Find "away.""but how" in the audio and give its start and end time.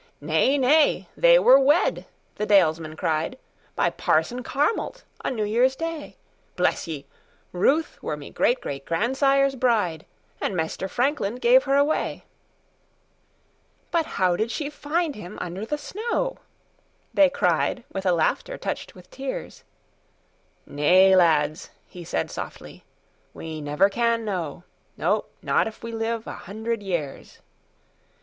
13.93-14.35